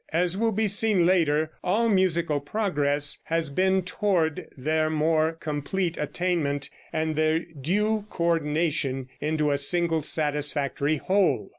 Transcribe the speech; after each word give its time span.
As 0.11 0.35
will 0.35 0.51
be 0.51 0.67
seen 0.67 1.05
later, 1.05 1.51
all 1.63 1.87
musical 1.87 2.39
progress 2.39 3.19
has 3.25 3.51
been 3.51 3.83
toward 3.83 4.47
their 4.57 4.89
more 4.89 5.33
complete 5.33 5.95
attainment 5.95 6.71
and 6.91 7.15
their 7.15 7.41
due 7.41 8.07
co 8.09 8.23
ordination 8.23 9.09
into 9.19 9.51
a 9.51 9.59
single 9.59 10.01
satisfactory 10.01 10.97
whole. 10.97 11.49